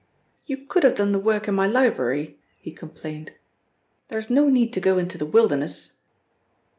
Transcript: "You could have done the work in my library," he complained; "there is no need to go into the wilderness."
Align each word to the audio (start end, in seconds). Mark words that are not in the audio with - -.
"You 0.47 0.57
could 0.57 0.81
have 0.81 0.95
done 0.95 1.11
the 1.11 1.19
work 1.19 1.47
in 1.47 1.53
my 1.53 1.67
library," 1.67 2.39
he 2.57 2.71
complained; 2.71 3.33
"there 4.07 4.17
is 4.17 4.31
no 4.31 4.49
need 4.49 4.73
to 4.73 4.81
go 4.81 4.97
into 4.97 5.19
the 5.19 5.27
wilderness." 5.27 5.93